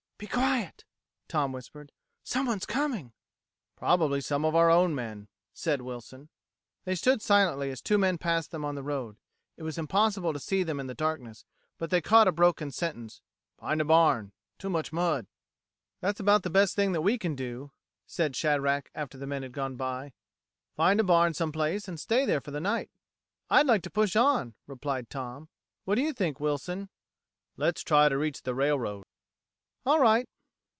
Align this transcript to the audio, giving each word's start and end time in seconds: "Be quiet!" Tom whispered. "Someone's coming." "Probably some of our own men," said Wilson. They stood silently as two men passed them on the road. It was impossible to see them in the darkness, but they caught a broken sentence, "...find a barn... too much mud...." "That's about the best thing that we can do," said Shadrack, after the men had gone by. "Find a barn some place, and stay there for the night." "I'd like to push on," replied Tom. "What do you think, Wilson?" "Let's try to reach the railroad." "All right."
"Be 0.17 0.27
quiet!" 0.27 0.85
Tom 1.27 1.51
whispered. 1.51 1.91
"Someone's 2.23 2.67
coming." 2.67 3.11
"Probably 3.75 4.21
some 4.21 4.45
of 4.45 4.53
our 4.53 4.69
own 4.69 4.93
men," 4.93 5.27
said 5.51 5.81
Wilson. 5.81 6.29
They 6.83 6.93
stood 6.93 7.23
silently 7.23 7.71
as 7.71 7.81
two 7.81 7.97
men 7.97 8.19
passed 8.19 8.51
them 8.51 8.63
on 8.63 8.75
the 8.75 8.83
road. 8.83 9.17
It 9.57 9.63
was 9.63 9.79
impossible 9.79 10.31
to 10.31 10.39
see 10.39 10.61
them 10.61 10.79
in 10.79 10.85
the 10.85 10.93
darkness, 10.93 11.43
but 11.79 11.89
they 11.89 12.01
caught 12.01 12.27
a 12.27 12.31
broken 12.31 12.69
sentence, 12.69 13.23
"...find 13.57 13.81
a 13.81 13.85
barn... 13.85 14.31
too 14.59 14.69
much 14.69 14.93
mud...." 14.93 15.25
"That's 16.01 16.19
about 16.19 16.43
the 16.43 16.51
best 16.51 16.75
thing 16.75 16.91
that 16.91 17.01
we 17.01 17.17
can 17.17 17.35
do," 17.35 17.71
said 18.05 18.35
Shadrack, 18.35 18.91
after 18.93 19.17
the 19.17 19.25
men 19.25 19.41
had 19.41 19.53
gone 19.53 19.75
by. 19.75 20.13
"Find 20.75 20.99
a 20.99 21.03
barn 21.03 21.33
some 21.33 21.51
place, 21.51 21.87
and 21.87 21.99
stay 21.99 22.27
there 22.27 22.41
for 22.41 22.51
the 22.51 22.61
night." 22.61 22.91
"I'd 23.49 23.65
like 23.65 23.81
to 23.81 23.89
push 23.89 24.15
on," 24.15 24.53
replied 24.67 25.09
Tom. 25.09 25.49
"What 25.83 25.95
do 25.95 26.03
you 26.03 26.13
think, 26.13 26.39
Wilson?" 26.39 26.89
"Let's 27.57 27.81
try 27.81 28.07
to 28.07 28.19
reach 28.19 28.43
the 28.43 28.53
railroad." 28.53 29.03
"All 29.83 29.99
right." 29.99 30.29